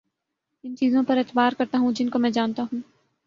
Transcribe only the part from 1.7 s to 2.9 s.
ہوں جن کو میں جانتا ہوں